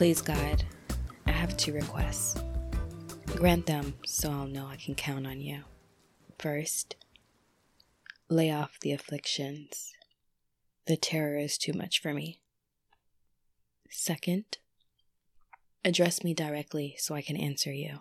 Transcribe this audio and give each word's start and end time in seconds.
Please, 0.00 0.22
God, 0.22 0.64
I 1.26 1.30
have 1.30 1.58
two 1.58 1.74
requests. 1.74 2.42
Grant 3.36 3.66
them 3.66 3.92
so 4.06 4.30
I'll 4.30 4.46
know 4.46 4.66
I 4.66 4.76
can 4.76 4.94
count 4.94 5.26
on 5.26 5.42
you. 5.42 5.64
First, 6.38 6.96
lay 8.30 8.50
off 8.50 8.80
the 8.80 8.92
afflictions. 8.92 9.92
The 10.86 10.96
terror 10.96 11.36
is 11.36 11.58
too 11.58 11.74
much 11.74 12.00
for 12.00 12.14
me. 12.14 12.40
Second, 13.90 14.56
address 15.84 16.24
me 16.24 16.32
directly 16.32 16.94
so 16.96 17.14
I 17.14 17.20
can 17.20 17.36
answer 17.36 17.70
you. 17.70 17.98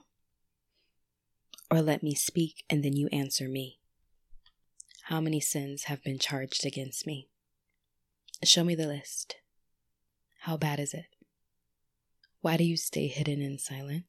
Or 1.69 1.81
let 1.81 2.01
me 2.01 2.15
speak 2.15 2.63
and 2.69 2.81
then 2.81 2.95
you 2.95 3.09
answer 3.11 3.49
me. 3.49 3.77
How 5.07 5.19
many 5.19 5.41
sins 5.41 5.83
have 5.83 6.01
been 6.01 6.17
charged 6.17 6.65
against 6.65 7.05
me? 7.05 7.27
Show 8.41 8.63
me 8.63 8.73
the 8.73 8.87
list. 8.87 9.35
How 10.43 10.55
bad 10.55 10.79
is 10.79 10.93
it? 10.93 11.07
Why 12.41 12.55
do 12.55 12.63
you 12.63 12.77
stay 12.77 13.07
hidden 13.07 13.41
and 13.41 13.59
silent? 13.59 14.05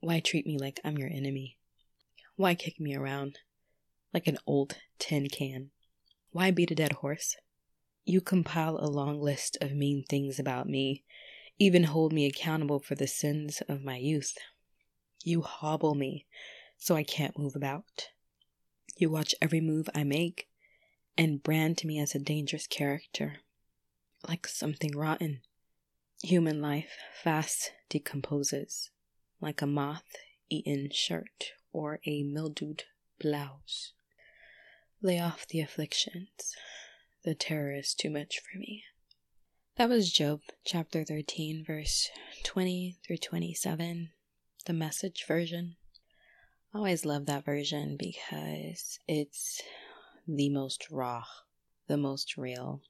Why 0.00 0.20
treat 0.20 0.46
me 0.46 0.58
like 0.58 0.78
I'm 0.84 0.98
your 0.98 1.08
enemy? 1.08 1.56
Why 2.36 2.54
kick 2.54 2.78
me 2.78 2.94
around 2.94 3.38
like 4.12 4.26
an 4.26 4.36
old 4.46 4.76
tin 4.98 5.28
can? 5.28 5.70
Why 6.32 6.50
beat 6.50 6.70
a 6.70 6.74
dead 6.74 6.92
horse? 6.92 7.34
You 8.04 8.20
compile 8.20 8.76
a 8.78 8.90
long 8.90 9.22
list 9.22 9.56
of 9.62 9.72
mean 9.72 10.04
things 10.06 10.38
about 10.38 10.68
me, 10.68 11.02
even 11.58 11.84
hold 11.84 12.12
me 12.12 12.26
accountable 12.26 12.78
for 12.78 12.94
the 12.94 13.06
sins 13.06 13.62
of 13.70 13.82
my 13.82 13.96
youth. 13.96 14.36
You 15.24 15.40
hobble 15.40 15.94
me 15.94 16.26
so 16.76 16.94
I 16.94 17.04
can't 17.04 17.38
move 17.38 17.56
about. 17.56 18.08
You 18.98 19.08
watch 19.08 19.34
every 19.40 19.62
move 19.62 19.88
I 19.94 20.04
make 20.04 20.48
and 21.16 21.42
brand 21.42 21.82
me 21.84 21.98
as 21.98 22.14
a 22.14 22.18
dangerous 22.18 22.66
character, 22.66 23.38
like 24.28 24.46
something 24.46 24.92
rotten. 24.94 25.40
Human 26.22 26.62
life 26.62 26.96
fast 27.22 27.72
decomposes, 27.90 28.90
like 29.40 29.60
a 29.60 29.66
moth 29.66 30.16
eaten 30.48 30.88
shirt 30.90 31.52
or 31.72 32.00
a 32.06 32.22
mildewed 32.22 32.84
blouse. 33.20 33.92
Lay 35.02 35.20
off 35.20 35.46
the 35.46 35.60
afflictions. 35.60 36.54
The 37.22 37.34
terror 37.34 37.74
is 37.74 37.94
too 37.94 38.08
much 38.08 38.40
for 38.40 38.58
me. 38.58 38.84
That 39.76 39.90
was 39.90 40.10
Job 40.10 40.40
chapter 40.64 41.04
13, 41.04 41.62
verse 41.66 42.08
20 42.44 42.96
through 43.06 43.18
27, 43.18 44.08
the 44.64 44.72
message 44.72 45.26
version. 45.28 45.76
I 46.72 46.78
always 46.78 47.04
love 47.04 47.26
that 47.26 47.44
version 47.44 47.96
because 47.98 48.98
it's 49.06 49.60
the 50.26 50.48
most 50.48 50.90
raw, 50.90 51.24
the 51.88 51.98
most 51.98 52.38
real. 52.38 52.80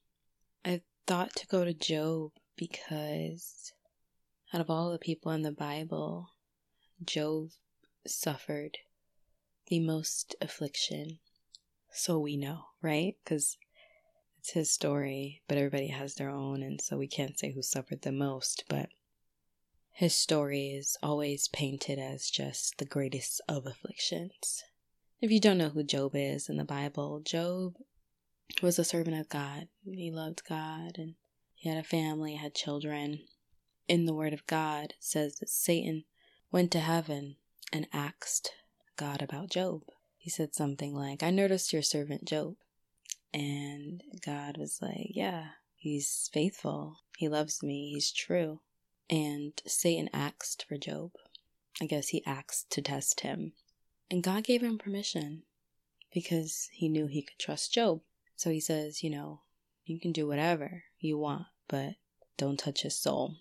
I 0.64 0.82
thought 1.08 1.34
to 1.36 1.46
go 1.48 1.64
to 1.64 1.74
Job 1.74 2.30
because 2.56 3.72
out 4.52 4.60
of 4.60 4.70
all 4.70 4.90
the 4.90 4.98
people 4.98 5.32
in 5.32 5.42
the 5.42 5.52
Bible, 5.52 6.30
Job 7.04 7.50
suffered 8.06 8.78
the 9.68 9.80
most 9.80 10.34
affliction. 10.40 11.18
So 11.92 12.18
we 12.18 12.36
know, 12.36 12.66
right? 12.82 13.16
Because 13.24 13.56
it's 14.38 14.52
his 14.52 14.70
story, 14.70 15.42
but 15.48 15.58
everybody 15.58 15.88
has 15.88 16.14
their 16.14 16.30
own, 16.30 16.62
and 16.62 16.80
so 16.80 16.96
we 16.96 17.08
can't 17.08 17.38
say 17.38 17.52
who 17.52 17.62
suffered 17.62 18.02
the 18.02 18.12
most, 18.12 18.64
but 18.68 18.88
his 19.90 20.14
story 20.14 20.68
is 20.68 20.96
always 21.02 21.48
painted 21.48 21.98
as 21.98 22.30
just 22.30 22.78
the 22.78 22.84
greatest 22.84 23.40
of 23.48 23.66
afflictions. 23.66 24.62
If 25.20 25.30
you 25.30 25.40
don't 25.40 25.58
know 25.58 25.70
who 25.70 25.82
Job 25.82 26.12
is 26.14 26.48
in 26.48 26.58
the 26.58 26.64
Bible, 26.64 27.20
Job 27.20 27.74
was 28.62 28.78
a 28.78 28.84
servant 28.84 29.18
of 29.18 29.28
God. 29.28 29.68
He 29.84 30.10
loved 30.10 30.42
God 30.48 30.98
and 30.98 31.14
he 31.56 31.68
had 31.70 31.78
a 31.78 31.82
family, 31.82 32.34
had 32.34 32.54
children. 32.54 33.20
In 33.88 34.04
the 34.04 34.14
Word 34.14 34.32
of 34.32 34.46
God, 34.46 34.94
says 35.00 35.36
that 35.36 35.48
Satan 35.48 36.04
went 36.52 36.70
to 36.72 36.80
heaven 36.80 37.36
and 37.72 37.88
asked 37.92 38.52
God 38.96 39.22
about 39.22 39.50
Job. 39.50 39.82
He 40.18 40.30
said 40.30 40.54
something 40.54 40.94
like, 40.94 41.22
I 41.22 41.30
noticed 41.30 41.72
your 41.72 41.82
servant 41.82 42.24
Job. 42.24 42.56
And 43.32 44.02
God 44.24 44.58
was 44.58 44.80
like, 44.82 45.10
Yeah, 45.10 45.48
he's 45.74 46.28
faithful. 46.32 46.98
He 47.16 47.28
loves 47.28 47.62
me. 47.62 47.90
He's 47.94 48.12
true. 48.12 48.60
And 49.08 49.52
Satan 49.66 50.10
asked 50.12 50.66
for 50.68 50.76
Job. 50.76 51.12
I 51.80 51.86
guess 51.86 52.08
he 52.08 52.24
asked 52.26 52.70
to 52.70 52.82
test 52.82 53.20
him. 53.20 53.52
And 54.10 54.22
God 54.22 54.44
gave 54.44 54.62
him 54.62 54.78
permission 54.78 55.42
because 56.12 56.68
he 56.72 56.88
knew 56.88 57.06
he 57.06 57.22
could 57.22 57.38
trust 57.38 57.72
Job. 57.72 58.00
So 58.36 58.50
he 58.50 58.60
says, 58.60 59.02
You 59.02 59.10
know, 59.10 59.42
you 59.84 60.00
can 60.00 60.12
do 60.12 60.26
whatever 60.26 60.84
you 61.06 61.18
want, 61.18 61.46
but 61.68 61.94
don't 62.36 62.58
touch 62.58 62.82
his 62.82 62.96
soul. 62.96 63.36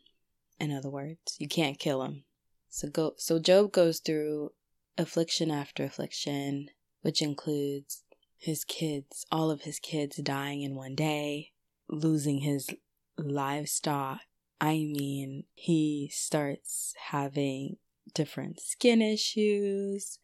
In 0.59 0.71
other 0.71 0.89
words, 0.89 1.35
you 1.37 1.47
can't 1.47 1.79
kill 1.79 2.03
him. 2.03 2.23
So 2.69 2.89
go 2.89 3.13
so 3.17 3.39
Job 3.39 3.71
goes 3.71 3.99
through 3.99 4.51
affliction 4.97 5.51
after 5.51 5.83
affliction, 5.83 6.69
which 7.01 7.21
includes 7.21 8.03
his 8.37 8.63
kids, 8.63 9.25
all 9.31 9.49
of 9.51 9.61
his 9.61 9.79
kids 9.79 10.17
dying 10.17 10.61
in 10.61 10.75
one 10.75 10.95
day, 10.95 11.51
losing 11.89 12.39
his 12.39 12.69
livestock. 13.17 14.21
I 14.61 14.73
mean, 14.73 15.45
he 15.53 16.09
starts 16.13 16.93
having 17.09 17.77
different 18.13 18.59
skin 18.59 19.01
issues. 19.01 20.19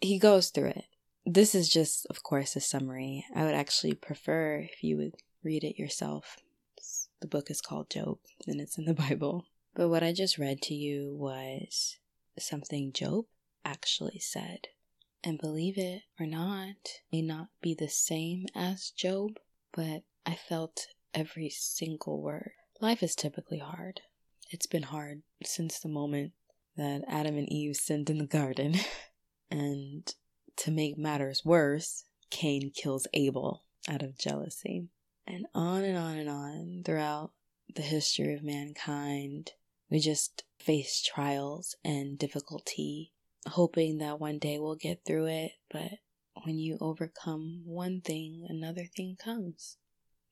He 0.00 0.18
goes 0.18 0.50
through 0.50 0.70
it. 0.70 0.84
This 1.26 1.54
is 1.54 1.68
just, 1.68 2.06
of 2.06 2.22
course, 2.22 2.56
a 2.56 2.60
summary. 2.60 3.24
I 3.34 3.44
would 3.44 3.54
actually 3.54 3.94
prefer 3.94 4.56
if 4.56 4.82
you 4.82 4.96
would 4.96 5.14
read 5.44 5.64
it 5.64 5.78
yourself. 5.78 6.38
The 7.20 7.28
book 7.28 7.50
is 7.50 7.60
called 7.60 7.90
Job 7.90 8.18
and 8.46 8.60
it's 8.60 8.78
in 8.78 8.86
the 8.86 8.94
Bible. 9.08 9.46
But 9.74 9.88
what 9.88 10.02
I 10.02 10.12
just 10.12 10.38
read 10.38 10.62
to 10.62 10.74
you 10.74 11.14
was 11.14 11.98
something 12.38 12.92
Job 12.92 13.26
actually 13.64 14.18
said. 14.18 14.68
And 15.22 15.38
believe 15.38 15.76
it 15.76 16.02
or 16.18 16.26
not, 16.26 16.76
may 17.12 17.20
not 17.20 17.48
be 17.60 17.74
the 17.74 17.88
same 17.88 18.46
as 18.54 18.90
Job, 18.90 19.38
but 19.72 20.02
I 20.24 20.34
felt 20.34 20.86
every 21.12 21.50
single 21.50 22.22
word. 22.22 22.52
Life 22.80 23.02
is 23.02 23.14
typically 23.14 23.58
hard. 23.58 24.00
It's 24.48 24.66
been 24.66 24.84
hard 24.84 25.22
since 25.44 25.78
the 25.78 25.88
moment 25.88 26.32
that 26.76 27.04
Adam 27.06 27.36
and 27.36 27.48
Eve 27.52 27.76
sinned 27.76 28.08
in 28.08 28.18
the 28.18 28.26
garden. 28.26 28.76
and 29.50 30.12
to 30.56 30.70
make 30.70 30.96
matters 30.96 31.42
worse, 31.44 32.04
Cain 32.30 32.72
kills 32.74 33.06
Abel 33.12 33.64
out 33.88 34.02
of 34.02 34.18
jealousy 34.18 34.88
and 35.32 35.46
on 35.54 35.84
and 35.84 35.96
on 35.96 36.16
and 36.16 36.28
on 36.28 36.82
throughout 36.84 37.30
the 37.74 37.82
history 37.82 38.34
of 38.34 38.42
mankind. 38.42 39.52
We 39.88 40.00
just 40.00 40.42
face 40.58 41.02
trials 41.02 41.76
and 41.84 42.18
difficulty, 42.18 43.12
hoping 43.46 43.98
that 43.98 44.18
one 44.18 44.38
day 44.38 44.58
we'll 44.58 44.74
get 44.74 45.04
through 45.04 45.26
it. 45.26 45.52
But 45.70 45.92
when 46.42 46.58
you 46.58 46.78
overcome 46.80 47.62
one 47.64 48.00
thing, 48.00 48.44
another 48.48 48.84
thing 48.84 49.16
comes. 49.22 49.76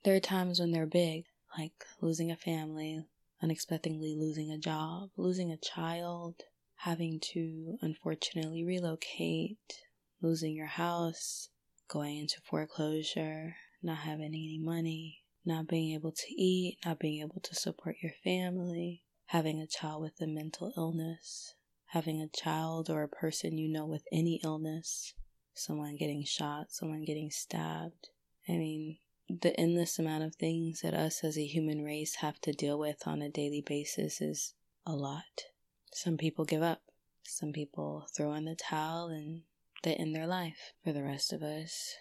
There 0.05 0.17
are 0.17 0.21
times 0.21 0.59
when 0.59 0.73
they're 0.73 0.87
big, 0.87 1.27
like 1.57 1.85
losing 2.01 2.33
a 2.33 2.37
family, 2.37 3.05
unexpectedly 3.41 4.17
losing 4.17 4.51
a 4.51 4.59
job, 4.59 5.11
losing 5.17 5.53
a 5.53 5.57
child, 5.57 6.43
having 6.77 7.21
to 7.33 7.79
unfortunately 7.83 8.65
relocate, 8.65 9.85
losing 10.21 10.57
your 10.57 10.67
house, 10.67 11.51
going 11.89 12.19
into 12.19 12.41
foreclosure, 12.41 13.55
not 13.83 13.99
having 13.99 14.26
any 14.26 14.58
money, 14.61 15.23
not 15.44 15.69
being 15.69 15.94
able 15.94 16.12
to 16.12 16.35
eat, 16.35 16.79
not 16.85 16.99
being 16.99 17.20
able 17.20 17.41
to 17.41 17.55
support 17.55 17.97
your 18.03 18.12
family, 18.25 19.03
having 19.26 19.61
a 19.61 19.67
child 19.67 20.03
with 20.03 20.20
a 20.20 20.26
mental 20.26 20.73
illness, 20.76 21.55
having 21.87 22.20
a 22.20 22.29
child 22.29 22.91
or 22.91 23.03
a 23.03 23.08
person 23.08 23.58
you 23.58 23.69
know 23.69 23.87
with 23.87 24.05
any 24.12 24.41
illness, 24.44 25.14
someone 25.55 25.97
getting 25.97 26.25
shot, 26.25 26.67
someone 26.70 27.05
getting 27.05 27.31
stabbed. 27.31 28.08
I 28.49 28.53
mean, 28.53 28.99
the 29.29 29.58
endless 29.58 29.99
amount 29.99 30.25
of 30.25 30.35
things 30.35 30.81
that 30.81 30.94
us 30.94 31.23
as 31.23 31.37
a 31.37 31.44
human 31.44 31.82
race 31.82 32.17
have 32.17 32.41
to 32.43 32.53
deal 32.53 32.79
with 32.79 33.06
on 33.06 33.20
a 33.20 33.29
daily 33.29 33.62
basis 33.64 34.20
is 34.20 34.55
a 34.87 34.93
lot. 34.93 35.44
Some 35.93 36.17
people 36.17 36.44
give 36.44 36.62
up. 36.62 36.82
Some 37.25 37.53
people 37.53 38.06
throw 38.17 38.32
in 38.35 38.47
the 38.47 38.55
towel 38.55 39.08
and 39.08 39.43
they 39.82 39.94
end 39.94 40.14
their 40.17 40.26
life. 40.26 40.73
For 40.82 40.93
the 40.93 41.03
rest 41.03 41.32
of 41.32 41.43
us, 41.43 41.94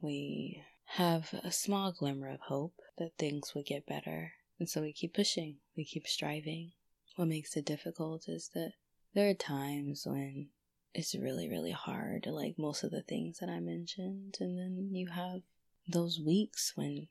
we 0.00 0.62
have 0.84 1.34
a 1.42 1.50
small 1.50 1.92
glimmer 1.92 2.30
of 2.30 2.40
hope 2.40 2.74
that 2.98 3.16
things 3.18 3.54
would 3.54 3.66
get 3.66 3.86
better. 3.86 4.32
And 4.58 4.68
so 4.68 4.82
we 4.82 4.92
keep 4.92 5.14
pushing, 5.14 5.56
we 5.76 5.84
keep 5.84 6.06
striving. 6.06 6.72
What 7.16 7.28
makes 7.28 7.56
it 7.56 7.64
difficult 7.64 8.28
is 8.28 8.50
that 8.54 8.72
there 9.14 9.28
are 9.28 9.34
times 9.34 10.06
when 10.06 10.48
it's 10.94 11.14
really, 11.14 11.48
really 11.48 11.72
hard, 11.72 12.26
like 12.26 12.58
most 12.58 12.84
of 12.84 12.90
the 12.90 13.02
things 13.02 13.38
that 13.38 13.48
I 13.48 13.60
mentioned. 13.60 14.36
And 14.40 14.58
then 14.58 14.88
you 14.92 15.08
have 15.08 15.42
those 15.88 16.20
weeks 16.20 16.72
when 16.76 17.08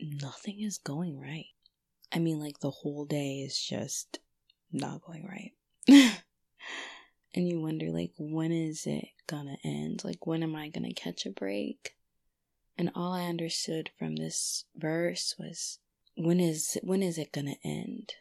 nothing 0.00 0.60
is 0.60 0.78
going 0.78 1.20
right. 1.20 1.46
I 2.12 2.18
mean, 2.18 2.38
like 2.38 2.60
the 2.60 2.70
whole 2.70 3.04
day 3.04 3.40
is 3.40 3.60
just 3.60 4.20
not 4.72 5.02
going 5.02 5.26
right. 5.26 5.52
and 7.34 7.48
you 7.48 7.60
wonder, 7.60 7.90
like, 7.90 8.12
when 8.18 8.52
is 8.52 8.86
it 8.86 9.08
gonna 9.26 9.56
end? 9.64 10.04
Like, 10.04 10.26
when 10.26 10.42
am 10.42 10.56
I 10.56 10.68
gonna 10.68 10.94
catch 10.94 11.26
a 11.26 11.30
break? 11.30 11.97
And 12.78 12.92
all 12.94 13.12
I 13.12 13.24
understood 13.26 13.90
from 13.98 14.14
this 14.14 14.64
verse 14.76 15.34
was 15.36 15.80
when 16.16 16.38
is 16.38 16.78
when 16.84 17.02
is 17.02 17.18
it 17.18 17.32
going 17.32 17.46
to 17.46 17.68
end? 17.68 18.14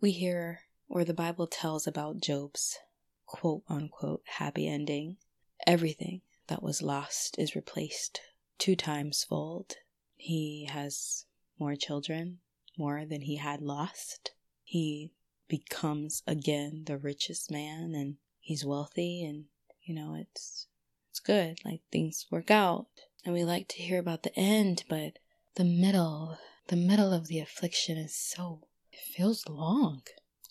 We 0.00 0.12
hear, 0.12 0.60
or 0.88 1.04
the 1.04 1.12
Bible 1.12 1.46
tells 1.46 1.86
about 1.86 2.22
Job's 2.22 2.78
quote 3.26 3.62
unquote 3.68 4.22
happy 4.24 4.66
ending. 4.66 5.18
Everything 5.66 6.22
that 6.46 6.62
was 6.62 6.80
lost 6.80 7.38
is 7.38 7.54
replaced 7.54 8.22
two 8.56 8.74
times 8.74 9.22
fold. 9.22 9.74
He 10.16 10.64
has 10.70 11.26
more 11.58 11.76
children, 11.76 12.38
more 12.78 13.04
than 13.04 13.20
he 13.20 13.36
had 13.36 13.60
lost. 13.60 14.30
He 14.64 15.12
becomes 15.46 16.22
again 16.26 16.84
the 16.86 16.96
richest 16.96 17.50
man 17.50 17.92
and 17.94 18.16
he's 18.38 18.64
wealthy 18.64 19.22
and 19.24 19.46
you 19.82 19.92
know 19.94 20.14
it's 20.14 20.68
it's 21.10 21.18
good 21.18 21.58
like 21.64 21.82
things 21.90 22.24
work 22.30 22.52
out 22.52 22.86
and 23.24 23.34
we 23.34 23.44
like 23.44 23.68
to 23.68 23.82
hear 23.82 23.98
about 23.98 24.22
the 24.22 24.38
end 24.38 24.84
but 24.88 25.18
the 25.56 25.64
middle 25.64 26.38
the 26.68 26.76
middle 26.76 27.12
of 27.12 27.28
the 27.28 27.38
affliction 27.38 27.96
is 27.96 28.14
so 28.14 28.66
it 28.92 29.00
feels 29.00 29.48
long 29.48 30.02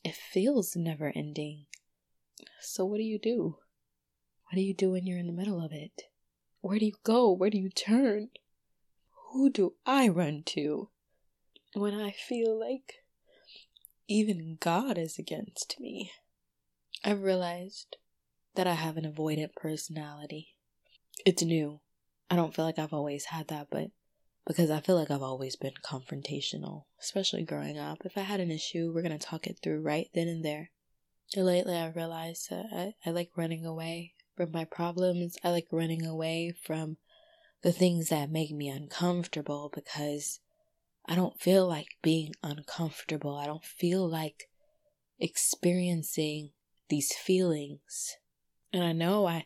it 0.03 0.15
feels 0.15 0.75
never 0.75 1.11
ending 1.15 1.65
so 2.61 2.85
what 2.85 2.97
do 2.97 3.03
you 3.03 3.19
do 3.19 3.57
what 4.45 4.55
do 4.55 4.61
you 4.61 4.73
do 4.73 4.91
when 4.91 5.05
you're 5.05 5.19
in 5.19 5.27
the 5.27 5.33
middle 5.33 5.63
of 5.63 5.71
it 5.71 6.03
where 6.61 6.79
do 6.79 6.85
you 6.85 6.93
go 7.03 7.31
where 7.31 7.49
do 7.49 7.57
you 7.57 7.69
turn 7.69 8.29
who 9.31 9.49
do 9.49 9.73
i 9.85 10.07
run 10.07 10.43
to 10.45 10.89
when 11.73 11.93
i 11.93 12.11
feel 12.11 12.59
like 12.59 12.95
even 14.09 14.57
God 14.59 14.97
is 14.97 15.19
against 15.19 15.79
me. 15.79 16.11
I've 17.05 17.21
realized 17.21 17.97
that 18.55 18.65
I 18.65 18.73
have 18.73 18.97
an 18.97 19.05
avoidant 19.05 19.53
personality. 19.55 20.55
It's 21.25 21.43
new. 21.43 21.79
I 22.29 22.35
don't 22.35 22.53
feel 22.53 22.65
like 22.65 22.79
I've 22.79 22.93
always 22.93 23.25
had 23.25 23.47
that, 23.47 23.67
but 23.71 23.91
because 24.45 24.69
I 24.71 24.79
feel 24.79 24.95
like 24.95 25.11
I've 25.11 25.21
always 25.21 25.55
been 25.55 25.73
confrontational, 25.83 26.85
especially 27.01 27.43
growing 27.43 27.77
up. 27.77 27.99
If 28.05 28.17
I 28.17 28.21
had 28.21 28.39
an 28.39 28.51
issue, 28.51 28.91
we're 28.93 29.03
going 29.03 29.17
to 29.17 29.25
talk 29.25 29.47
it 29.47 29.59
through 29.61 29.81
right 29.81 30.09
then 30.13 30.27
and 30.27 30.43
there. 30.43 30.71
And 31.35 31.45
lately, 31.45 31.75
I've 31.75 31.95
realized 31.95 32.49
that 32.49 32.65
I, 32.73 32.93
I 33.05 33.11
like 33.11 33.31
running 33.35 33.65
away 33.65 34.13
from 34.35 34.51
my 34.51 34.65
problems. 34.65 35.37
I 35.43 35.49
like 35.49 35.67
running 35.71 36.05
away 36.05 36.53
from 36.63 36.97
the 37.61 37.71
things 37.71 38.09
that 38.09 38.31
make 38.31 38.51
me 38.51 38.69
uncomfortable 38.69 39.71
because 39.73 40.39
I 41.05 41.15
don't 41.15 41.39
feel 41.39 41.67
like 41.67 41.97
being 42.01 42.33
uncomfortable. 42.41 43.35
I 43.35 43.45
don't 43.45 43.65
feel 43.65 44.07
like 44.07 44.49
experiencing 45.19 46.51
these 46.89 47.13
feelings. 47.13 48.17
And 48.71 48.83
I 48.83 48.93
know 48.93 49.27
I 49.27 49.45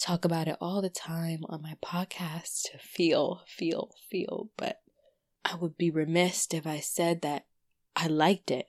talk 0.00 0.24
about 0.24 0.48
it 0.48 0.56
all 0.60 0.80
the 0.80 0.90
time 0.90 1.40
on 1.48 1.62
my 1.62 1.76
podcast 1.84 2.70
to 2.70 2.78
feel, 2.78 3.42
feel, 3.46 3.90
feel, 4.08 4.50
but 4.56 4.80
I 5.44 5.56
would 5.56 5.76
be 5.76 5.90
remiss 5.90 6.48
if 6.52 6.66
I 6.66 6.80
said 6.80 7.20
that 7.22 7.44
I 7.94 8.06
liked 8.06 8.50
it. 8.50 8.66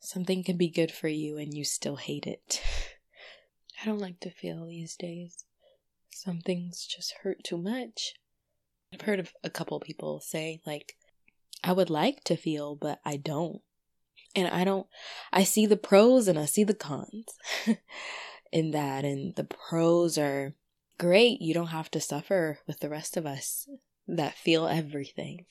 Something 0.00 0.42
can 0.42 0.56
be 0.56 0.68
good 0.68 0.90
for 0.90 1.06
you 1.06 1.38
and 1.38 1.54
you 1.54 1.64
still 1.64 1.96
hate 1.96 2.26
it. 2.26 2.60
I 3.82 3.86
don't 3.86 4.00
like 4.00 4.18
to 4.20 4.30
feel 4.30 4.66
these 4.66 4.96
days. 4.96 5.44
Some 6.10 6.40
things 6.40 6.84
just 6.84 7.14
hurt 7.22 7.44
too 7.44 7.58
much. 7.58 8.14
I've 8.92 9.02
heard 9.02 9.20
of 9.20 9.32
a 9.44 9.50
couple 9.50 9.78
people 9.78 10.20
say, 10.20 10.60
like, 10.66 10.96
I 11.62 11.72
would 11.72 11.90
like 11.90 12.24
to 12.24 12.36
feel, 12.36 12.74
but 12.74 13.00
I 13.04 13.16
don't. 13.16 13.60
And 14.34 14.48
I 14.48 14.64
don't, 14.64 14.86
I 15.32 15.44
see 15.44 15.66
the 15.66 15.76
pros 15.76 16.26
and 16.26 16.38
I 16.38 16.46
see 16.46 16.64
the 16.64 16.74
cons 16.74 17.26
in 18.52 18.72
that. 18.72 19.04
And 19.04 19.34
the 19.36 19.44
pros 19.44 20.18
are 20.18 20.54
great. 21.02 21.42
You 21.42 21.52
don't 21.52 21.66
have 21.66 21.90
to 21.90 22.00
suffer 22.00 22.60
with 22.68 22.78
the 22.78 22.88
rest 22.88 23.16
of 23.16 23.26
us 23.26 23.68
that 24.06 24.38
feel 24.38 24.68
everything. 24.68 25.46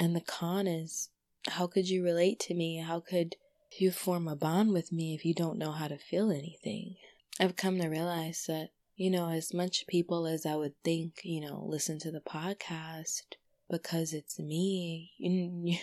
And 0.00 0.16
the 0.16 0.22
con 0.22 0.66
is, 0.66 1.10
how 1.46 1.66
could 1.66 1.90
you 1.90 2.02
relate 2.02 2.40
to 2.40 2.54
me? 2.54 2.78
How 2.78 3.00
could 3.00 3.36
you 3.78 3.90
form 3.90 4.26
a 4.26 4.34
bond 4.34 4.72
with 4.72 4.92
me 4.92 5.14
if 5.14 5.26
you 5.26 5.34
don't 5.34 5.58
know 5.58 5.72
how 5.72 5.88
to 5.88 5.98
feel 5.98 6.30
anything? 6.30 6.96
I've 7.38 7.54
come 7.54 7.78
to 7.80 7.88
realize 7.88 8.44
that, 8.48 8.70
you 8.96 9.10
know, 9.10 9.28
as 9.28 9.52
much 9.52 9.86
people 9.86 10.26
as 10.26 10.46
I 10.46 10.56
would 10.56 10.72
think, 10.82 11.20
you 11.22 11.42
know, 11.42 11.62
listen 11.68 11.98
to 11.98 12.10
the 12.10 12.22
podcast, 12.22 13.24
because 13.68 14.14
it's 14.14 14.38
me. 14.38 15.82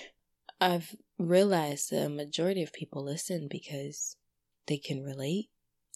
I've 0.60 0.96
realized 1.20 1.92
the 1.92 2.10
majority 2.10 2.64
of 2.64 2.74
people 2.74 3.06
listen 3.06 3.48
because 3.52 4.16
they 4.66 4.78
can 4.78 5.04
relate. 5.04 5.50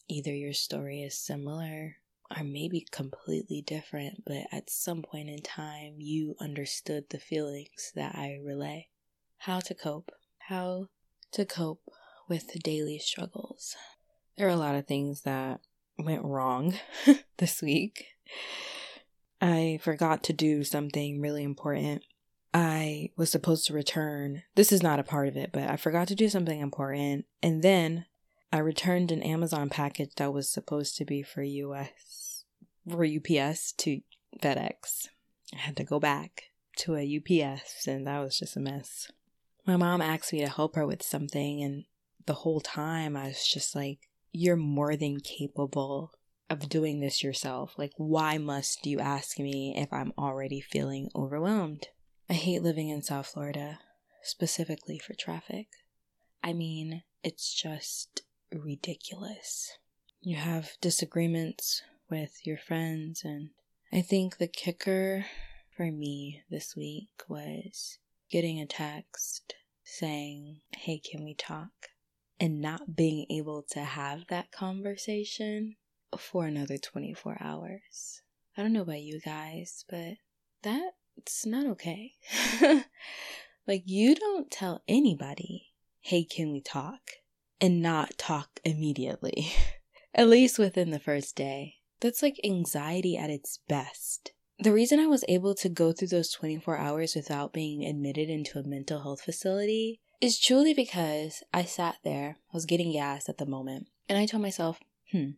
Either 0.08 0.32
your 0.32 0.54
story 0.54 1.02
is 1.02 1.18
similar 1.18 1.96
or 2.32 2.44
maybe 2.44 2.86
completely 2.92 3.62
different, 3.62 4.24
but 4.26 4.48
at 4.52 4.70
some 4.70 5.02
point 5.02 5.30
in 5.30 5.42
time 5.42 5.96
you 5.98 6.36
understood 6.40 7.06
the 7.10 7.20
feelings 7.20 7.92
that 7.96 8.16
I 8.16 8.40
relay. 8.44 8.88
How 9.40 9.60
to 9.62 9.74
cope. 9.74 10.12
How 10.48 10.88
to 11.34 11.46
cope 11.46 11.84
with 12.28 12.52
daily 12.64 12.98
struggles. 13.00 13.76
There 14.38 14.48
are 14.48 14.52
a 14.52 14.58
lot 14.58 14.76
of 14.76 14.88
things 14.88 15.22
that 15.22 15.62
went 15.98 16.24
wrong 16.24 16.76
this 17.38 17.62
week. 17.62 18.06
I 19.42 19.80
forgot 19.82 20.24
to 20.24 20.34
do 20.34 20.64
something 20.64 21.22
really 21.22 21.44
important. 21.44 22.04
I 22.54 23.12
was 23.18 23.30
supposed 23.30 23.68
to 23.68 23.74
return. 23.74 24.44
This 24.56 24.72
is 24.72 24.82
not 24.82 25.00
a 25.00 25.04
part 25.04 25.28
of 25.28 25.36
it, 25.36 25.52
but 25.52 25.70
I 25.70 25.76
forgot 25.76 26.08
to 26.08 26.16
do 26.16 26.30
something 26.30 26.60
important. 26.60 27.26
And 27.44 27.62
then 27.62 28.06
I 28.52 28.60
returned 28.60 29.12
an 29.12 29.22
Amazon 29.22 29.70
package 29.70 30.12
that 30.16 30.34
was 30.34 30.50
supposed 30.50 30.98
to 30.98 31.06
be 31.06 31.22
for 31.22 31.44
US, 31.44 32.46
for 32.90 33.06
UPS 33.06 33.74
to 33.74 34.02
FedEx. 34.42 35.10
I 35.54 35.58
had 35.58 35.76
to 35.78 35.84
go 35.84 36.00
back 36.00 36.44
to 36.78 36.96
a 36.96 37.18
UPS, 37.18 37.88
and 37.88 38.08
that 38.08 38.20
was 38.20 38.40
just 38.40 38.56
a 38.56 38.60
mess. 38.60 39.12
My 39.66 39.78
mom 39.78 40.02
asked 40.02 40.32
me 40.32 40.40
to 40.40 40.50
help 40.50 40.76
her 40.76 40.86
with 40.86 41.04
something, 41.04 41.62
and 41.64 41.86
the 42.26 42.34
whole 42.34 42.62
time 42.62 43.18
I 43.18 43.28
was 43.28 43.46
just 43.46 43.76
like, 43.76 44.00
You're 44.32 44.56
more 44.56 44.96
than 44.96 45.20
capable 45.20 46.12
of 46.50 46.70
doing 46.70 47.00
this 47.00 47.24
yourself. 47.24 47.74
Like, 47.78 47.94
why 47.98 48.38
must 48.38 48.86
you 48.86 49.00
ask 49.00 49.40
me 49.40 49.74
if 49.76 49.92
I'm 49.92 50.14
already 50.18 50.62
feeling 50.62 51.10
overwhelmed? 51.16 51.88
I 52.30 52.34
hate 52.34 52.64
living 52.64 52.90
in 52.90 53.02
South 53.02 53.28
Florida, 53.28 53.80
specifically 54.24 55.00
for 55.00 55.14
traffic. 55.14 55.68
I 56.44 56.54
mean, 56.54 57.04
it's 57.24 57.54
just 57.54 58.22
ridiculous. 58.54 59.78
You 60.22 60.38
have 60.38 60.72
disagreements 60.82 61.82
with 62.10 62.46
your 62.46 62.58
friends, 62.58 63.24
and 63.24 63.50
I 63.92 64.02
think 64.02 64.38
the 64.38 64.48
kicker 64.48 65.26
for 65.76 65.92
me 65.92 66.44
this 66.50 66.76
week 66.76 67.10
was 67.28 68.00
getting 68.30 68.60
a 68.60 68.66
text 68.66 69.56
saying, 69.84 70.62
Hey, 70.78 71.00
can 71.00 71.24
we 71.24 71.34
talk? 71.34 71.90
And 72.40 72.60
not 72.60 72.96
being 72.96 73.26
able 73.30 73.64
to 73.72 73.80
have 73.80 74.28
that 74.28 74.52
conversation 74.52 75.76
for 76.18 76.46
another 76.46 76.78
24 76.78 77.38
hours. 77.40 78.22
I 78.58 78.62
don't 78.62 78.74
know 78.74 78.82
about 78.82 79.02
you 79.02 79.20
guys, 79.20 79.86
but 79.90 80.16
that's 80.62 81.46
not 81.46 81.66
okay. 81.68 82.14
like, 83.68 83.84
you 83.86 84.16
don't 84.16 84.50
tell 84.52 84.82
anybody, 84.88 85.68
hey, 86.02 86.24
can 86.24 86.52
we 86.52 86.62
talk? 86.62 87.02
And 87.62 87.82
not 87.82 88.18
talk 88.18 88.60
immediately, 88.64 89.52
at 90.14 90.28
least 90.28 90.60
within 90.60 90.92
the 90.92 91.00
first 91.00 91.36
day. 91.36 91.76
That's 92.02 92.22
like 92.22 92.40
anxiety 92.44 93.18
at 93.18 93.30
its 93.30 93.60
best. 93.68 94.34
The 94.60 94.74
reason 94.74 95.00
I 95.00 95.08
was 95.08 95.26
able 95.28 95.56
to 95.56 95.70
go 95.70 95.92
through 95.92 96.10
those 96.10 96.32
24 96.32 96.78
hours 96.78 97.16
without 97.16 97.54
being 97.54 97.84
admitted 97.84 98.30
into 98.30 98.60
a 98.60 98.64
mental 98.64 99.02
health 99.02 99.22
facility 99.22 100.00
is 100.22 100.40
truly 100.40 100.74
because 100.74 101.44
I 101.54 101.64
sat 101.64 101.98
there, 102.04 102.38
I 102.52 102.54
was 102.54 102.66
getting 102.66 102.94
gas 102.94 103.28
at 103.28 103.38
the 103.38 103.46
moment, 103.46 103.88
and 104.08 104.18
I 104.18 104.26
told 104.26 104.42
myself, 104.42 104.80
hmm, 105.12 105.32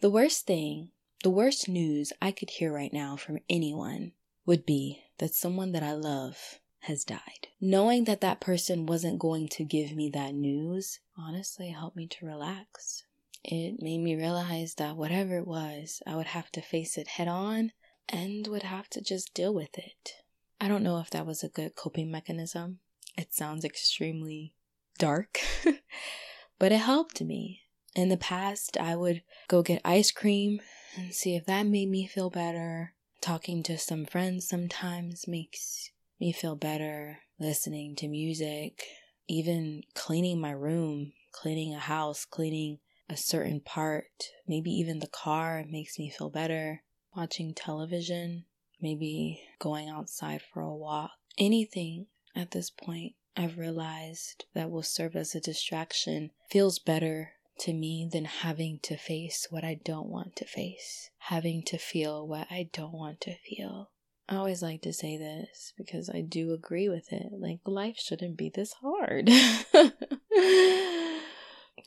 the 0.00 0.10
worst 0.10 0.46
thing, 0.46 0.90
the 1.22 1.30
worst 1.30 1.68
news 1.68 2.12
I 2.20 2.32
could 2.32 2.50
hear 2.50 2.72
right 2.72 2.92
now 2.92 3.16
from 3.16 3.38
anyone 3.48 4.12
would 4.46 4.66
be 4.66 5.02
that 5.18 5.34
someone 5.34 5.72
that 5.72 5.82
I 5.82 5.92
love 5.92 6.60
has 6.80 7.04
died. 7.04 7.48
Knowing 7.60 8.04
that 8.04 8.20
that 8.22 8.40
person 8.40 8.86
wasn't 8.86 9.18
going 9.18 9.48
to 9.48 9.64
give 9.64 9.94
me 9.94 10.10
that 10.10 10.34
news 10.34 10.98
honestly 11.16 11.70
helped 11.70 11.96
me 11.96 12.06
to 12.06 12.26
relax. 12.26 13.04
It 13.44 13.82
made 13.82 13.98
me 13.98 14.14
realize 14.14 14.74
that 14.74 14.96
whatever 14.96 15.36
it 15.38 15.46
was, 15.46 16.00
I 16.06 16.16
would 16.16 16.28
have 16.28 16.50
to 16.52 16.62
face 16.62 16.96
it 16.96 17.08
head 17.08 17.28
on 17.28 17.72
and 18.08 18.46
would 18.46 18.62
have 18.62 18.88
to 18.90 19.00
just 19.00 19.34
deal 19.34 19.52
with 19.52 19.76
it. 19.76 20.12
I 20.60 20.68
don't 20.68 20.84
know 20.84 20.98
if 20.98 21.10
that 21.10 21.26
was 21.26 21.42
a 21.42 21.48
good 21.48 21.74
coping 21.74 22.10
mechanism. 22.10 22.78
It 23.18 23.34
sounds 23.34 23.64
extremely 23.64 24.54
dark, 24.98 25.40
but 26.58 26.72
it 26.72 26.78
helped 26.78 27.20
me. 27.20 27.62
In 27.94 28.08
the 28.08 28.16
past, 28.16 28.78
I 28.78 28.96
would 28.96 29.22
go 29.48 29.62
get 29.62 29.82
ice 29.84 30.10
cream 30.10 30.60
and 30.96 31.12
see 31.12 31.34
if 31.34 31.44
that 31.46 31.66
made 31.66 31.90
me 31.90 32.06
feel 32.06 32.30
better. 32.30 32.94
Talking 33.20 33.62
to 33.64 33.76
some 33.76 34.06
friends 34.06 34.48
sometimes 34.48 35.28
makes 35.28 35.90
me 36.18 36.32
feel 36.32 36.56
better. 36.56 37.18
Listening 37.38 37.96
to 37.96 38.08
music, 38.08 38.84
even 39.28 39.82
cleaning 39.94 40.40
my 40.40 40.50
room, 40.50 41.12
cleaning 41.32 41.74
a 41.74 41.78
house, 41.78 42.24
cleaning 42.24 42.78
a 43.08 43.16
certain 43.16 43.60
part, 43.60 44.30
maybe 44.46 44.70
even 44.70 44.98
the 44.98 45.06
car 45.06 45.64
makes 45.68 45.98
me 45.98 46.10
feel 46.10 46.30
better. 46.30 46.82
Watching 47.14 47.52
television, 47.52 48.46
maybe 48.80 49.42
going 49.58 49.88
outside 49.88 50.40
for 50.40 50.62
a 50.62 50.74
walk. 50.74 51.10
Anything 51.36 52.06
at 52.34 52.52
this 52.52 52.70
point 52.70 53.14
I've 53.36 53.58
realized 53.58 54.44
that 54.54 54.70
will 54.70 54.82
serve 54.82 55.16
as 55.16 55.34
a 55.34 55.40
distraction 55.40 56.30
feels 56.50 56.78
better 56.78 57.32
to 57.60 57.72
me 57.72 58.08
than 58.10 58.24
having 58.24 58.78
to 58.82 58.96
face 58.96 59.46
what 59.50 59.64
I 59.64 59.74
don't 59.82 60.08
want 60.08 60.36
to 60.36 60.44
face, 60.44 61.10
having 61.18 61.62
to 61.64 61.78
feel 61.78 62.26
what 62.26 62.48
I 62.50 62.68
don't 62.72 62.92
want 62.92 63.20
to 63.22 63.34
feel. 63.34 63.90
I 64.28 64.36
always 64.36 64.62
like 64.62 64.82
to 64.82 64.92
say 64.92 65.16
this 65.16 65.72
because 65.76 66.08
I 66.08 66.20
do 66.20 66.52
agree 66.52 66.88
with 66.88 67.12
it. 67.12 67.32
Like, 67.32 67.60
life 67.66 67.98
shouldn't 67.98 68.36
be 68.36 68.50
this 68.50 68.74
hard. 68.74 69.26
the 69.76 69.92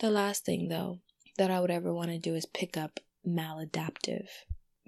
last 0.01 0.45
thing, 0.45 0.67
though, 0.67 0.99
that 1.37 1.49
I 1.49 1.59
would 1.59 1.71
ever 1.71 1.93
want 1.93 2.11
to 2.11 2.19
do 2.19 2.35
is 2.35 2.45
pick 2.45 2.77
up 2.77 2.99
maladaptive 3.25 4.27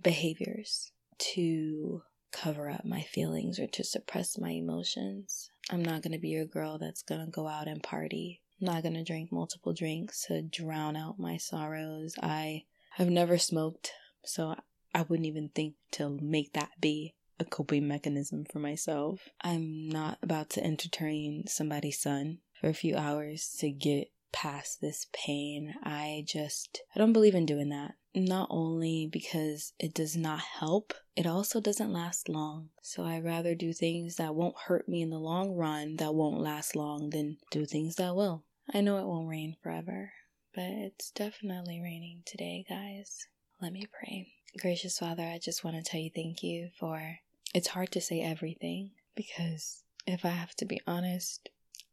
behaviors 0.04 0.92
to 1.18 2.04
cover 2.32 2.70
up 2.70 2.86
my 2.86 3.02
feelings 3.02 3.60
or 3.60 3.68
to 3.68 3.84
suppress 3.84 4.38
my 4.38 4.52
emotions. 4.52 5.50
I'm 5.72 5.84
not 5.84 6.02
going 6.02 6.12
to 6.12 6.20
be 6.20 6.30
your 6.30 6.46
girl 6.46 6.78
that's 6.78 7.02
going 7.02 7.26
to 7.26 7.32
go 7.32 7.48
out 7.48 7.68
and 7.68 7.82
party. 7.82 8.42
I'm 8.62 8.68
not 8.68 8.84
going 8.84 8.96
to 8.96 9.04
drink 9.04 9.32
multiple 9.32 9.74
drinks 9.74 10.26
to 10.28 10.42
drown 10.42 10.96
out 10.96 11.20
my 11.20 11.38
sorrows. 11.38 12.16
I 12.22 12.64
have 12.96 13.10
never 13.10 13.38
smoked, 13.38 13.92
so 14.26 14.56
I 14.94 15.02
wouldn't 15.04 15.28
even 15.28 15.50
think 15.50 15.76
to 15.94 16.18
make 16.22 16.54
that 16.54 16.70
be 16.80 17.16
a 17.40 17.46
coping 17.46 17.88
mechanism 17.88 18.46
for 18.46 18.60
myself. 18.60 19.30
I'm 19.42 19.90
not 19.90 20.18
about 20.22 20.50
to 20.52 20.64
entertain 20.64 21.46
somebody's 21.48 22.00
son 22.00 22.40
for 22.60 22.68
a 22.68 22.74
few 22.74 22.96
hours 22.96 23.56
to 23.60 23.70
get 23.72 24.10
past 24.32 24.82
this 24.82 25.08
pain. 25.14 25.76
I 25.84 26.24
just, 26.28 26.82
I 26.96 27.00
don't 27.00 27.14
believe 27.14 27.36
in 27.36 27.46
doing 27.46 27.70
that. 27.70 27.96
Not 28.14 28.48
only 28.50 29.08
because 29.12 29.74
it 29.80 29.94
does 29.94 30.16
not 30.16 30.40
help, 30.40 30.94
it 31.16 31.28
also 31.28 31.62
doesn't 31.62 31.94
last 31.94 32.30
long. 32.30 32.70
So 32.82 33.04
I 33.04 33.20
rather 33.20 33.54
do 33.54 33.74
things 33.74 34.16
that 34.16 34.36
won't 34.36 34.58
hurt 34.66 34.90
me 34.90 35.02
in 35.02 35.12
the 35.12 35.20
long 35.20 35.56
run, 35.56 35.98
that 35.98 36.16
won't 36.16 36.42
last 36.42 36.76
long, 36.76 37.12
than 37.12 37.38
do 37.52 37.66
things 37.66 37.96
that 37.96 38.16
will. 38.16 38.44
I 38.74 38.82
know 38.82 38.98
it 38.98 39.06
won't 39.06 39.30
rain 39.30 39.56
forever, 39.62 40.12
but 40.54 40.66
it's 40.66 41.12
definitely 41.12 41.80
raining 41.80 42.24
today, 42.26 42.66
guys. 42.68 43.28
Let 43.62 43.72
me 43.72 43.88
pray. 43.92 44.28
Gracious 44.60 44.98
Father, 44.98 45.24
I 45.24 45.40
just 45.40 45.64
want 45.64 45.78
to 45.78 45.84
tell 45.84 46.00
you 46.00 46.10
thank 46.14 46.42
you 46.42 46.70
for 46.80 47.20
it's 47.54 47.70
hard 47.70 47.92
to 47.92 48.02
say 48.02 48.22
everything 48.22 48.92
because 49.16 49.84
if 50.06 50.26
I 50.26 50.30
have 50.30 50.56
to 50.56 50.66
be 50.66 50.82
honest, 50.88 51.50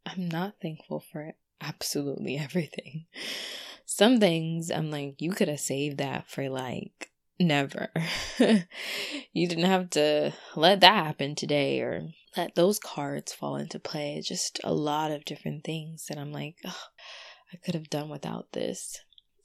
I'm 0.07 0.29
not 0.29 0.55
thankful 0.61 1.01
for 1.01 1.35
absolutely 1.61 2.37
everything. 2.39 3.07
Some 3.87 4.19
things 4.19 4.71
I'm 4.71 4.91
like, 4.91 5.21
you 5.21 5.33
could 5.33 5.49
have 5.49 5.61
saved 5.61 5.99
that 5.99 6.29
for 6.29 6.49
like 6.49 7.11
never. 7.39 7.91
you 8.39 9.49
didn't 9.49 9.65
have 9.65 9.91
to 9.91 10.33
let 10.57 10.81
that 10.81 11.05
happen 11.05 11.35
today 11.35 11.81
or 11.81 12.09
let 12.37 12.55
those 12.55 12.79
cards 12.79 13.33
fall 13.33 13.57
into 13.57 13.79
play. 13.79 14.21
Just 14.25 14.61
a 14.65 14.73
lot 14.73 15.11
of 15.11 15.25
different 15.25 15.65
things 15.65 16.07
that 16.07 16.19
I'm 16.19 16.33
like, 16.33 16.57
I 16.65 17.57
could 17.65 17.75
have 17.75 17.91
done 17.91 18.09
without 18.09 18.53
this. 18.53 19.01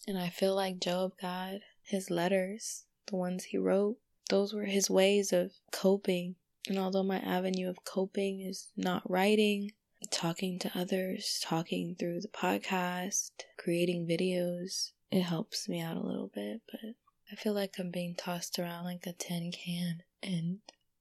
And 0.07 0.17
I 0.17 0.29
feel 0.29 0.55
like 0.55 0.79
Job, 0.79 1.13
God, 1.21 1.59
his 1.83 2.09
letters, 2.09 2.85
the 3.07 3.15
ones 3.15 3.45
he 3.45 3.57
wrote, 3.57 3.97
those 4.29 4.53
were 4.53 4.65
his 4.65 4.89
ways 4.89 5.33
of 5.33 5.51
coping. 5.71 6.35
And 6.67 6.77
although 6.77 7.03
my 7.03 7.19
avenue 7.19 7.69
of 7.69 7.83
coping 7.83 8.41
is 8.41 8.69
not 8.77 9.09
writing, 9.09 9.71
talking 10.11 10.59
to 10.59 10.71
others, 10.73 11.39
talking 11.43 11.95
through 11.95 12.21
the 12.21 12.27
podcast, 12.27 13.31
creating 13.57 14.07
videos, 14.07 14.91
it 15.11 15.21
helps 15.21 15.67
me 15.67 15.81
out 15.81 15.97
a 15.97 16.05
little 16.05 16.31
bit, 16.33 16.61
but 16.71 16.95
I 17.31 17.35
feel 17.35 17.53
like 17.53 17.75
I'm 17.79 17.91
being 17.91 18.15
tossed 18.15 18.57
around 18.59 18.85
like 18.85 19.05
a 19.05 19.13
tin 19.13 19.51
can, 19.51 20.03
and 20.23 20.59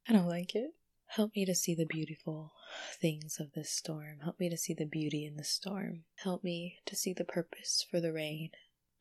I 0.08 0.12
don't 0.12 0.28
like 0.28 0.54
it. 0.54 0.75
Help 1.06 1.35
me 1.35 1.47
to 1.47 1.54
see 1.54 1.75
the 1.75 1.87
beautiful 1.87 2.52
things 3.00 3.38
of 3.40 3.52
this 3.52 3.70
storm. 3.70 4.18
Help 4.23 4.38
me 4.38 4.50
to 4.50 4.56
see 4.58 4.75
the 4.75 4.85
beauty 4.85 5.25
in 5.25 5.37
the 5.37 5.44
storm. 5.44 6.04
Help 6.16 6.44
me 6.44 6.78
to 6.85 6.94
see 6.94 7.14
the 7.14 7.25
purpose 7.25 7.85
for 7.90 7.99
the 7.99 8.12
rain. 8.12 8.50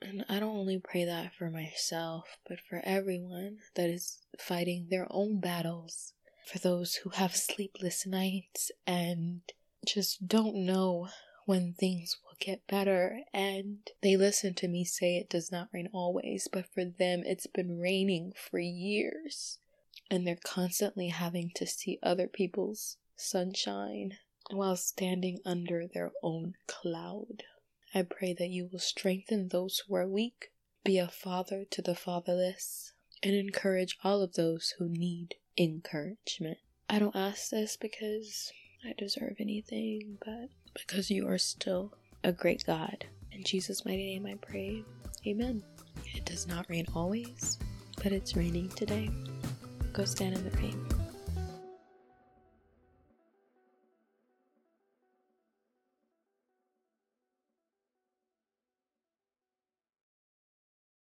And 0.02 0.26
I 0.30 0.40
don't 0.40 0.56
only 0.56 0.80
pray 0.80 1.06
that 1.06 1.34
for 1.34 1.50
myself, 1.50 2.38
but 2.48 2.60
for 2.70 2.82
everyone 2.84 3.58
that 3.76 3.90
is 3.90 4.20
fighting 4.40 4.88
their 4.90 5.08
own 5.10 5.40
battles. 5.40 6.14
For 6.46 6.60
those 6.60 6.96
who 6.96 7.10
have 7.10 7.36
sleepless 7.36 8.06
nights 8.06 8.72
and 8.86 9.42
just 9.86 10.28
don't 10.28 10.56
know 10.56 11.10
when 11.46 11.74
things 11.74 12.18
will 12.24 12.36
get 12.40 12.68
better. 12.68 13.22
And 13.34 13.80
they 14.02 14.16
listen 14.16 14.54
to 14.56 14.68
me 14.68 14.86
say 14.86 15.18
it 15.18 15.30
does 15.30 15.52
not 15.52 15.70
rain 15.74 15.90
always, 15.92 16.48
but 16.52 16.68
for 16.68 16.86
them 16.86 17.24
it's 17.26 17.48
been 17.48 17.80
raining 17.80 18.34
for 18.36 18.60
years. 18.60 19.58
And 20.12 20.28
they're 20.28 20.38
constantly 20.42 21.10
having 21.10 21.52
to 21.56 21.66
see 21.66 22.00
other 22.04 22.28
people's 22.28 22.98
sunshine 23.16 24.18
while 24.52 24.76
standing 24.76 25.40
under 25.46 25.88
their 25.88 26.12
own 26.22 26.54
cloud. 26.68 27.44
I 27.98 28.04
pray 28.04 28.36
that 28.38 28.50
you 28.50 28.70
will 28.72 28.78
strengthen 28.78 29.48
those 29.48 29.82
who 29.88 29.96
are 29.96 30.08
weak, 30.08 30.52
be 30.86 31.00
a 31.00 31.08
father 31.08 31.66
to 31.72 31.82
the 31.82 31.96
fatherless, 31.96 32.94
and 33.24 33.34
encourage 33.34 33.98
all 34.04 34.22
of 34.22 34.34
those 34.34 34.76
who 34.78 34.88
need 34.88 35.34
encouragement. 35.58 36.60
I 36.88 37.00
don't 37.00 37.16
ask 37.16 37.50
this 37.50 37.76
because 37.76 38.52
I 38.86 38.94
deserve 38.96 39.38
anything, 39.40 40.20
but 40.24 40.50
because 40.76 41.10
you 41.10 41.28
are 41.28 41.40
still 41.40 41.92
a 42.24 42.32
great 42.32 42.64
God. 42.68 43.06
In 43.32 43.44
Jesus' 43.44 43.84
mighty 43.84 44.14
name 44.14 44.28
I 44.28 44.36
pray. 44.46 44.84
Amen. 45.26 45.64
It 46.14 46.24
does 46.24 46.48
not 46.48 46.70
rain 46.70 46.86
always, 46.94 47.58
but 48.04 48.12
it's 48.12 48.36
raining 48.36 48.70
today. 48.70 49.10
Go 49.92 50.06
stand 50.06 50.36
in 50.36 50.44
the 50.44 50.56
rain. 50.58 50.97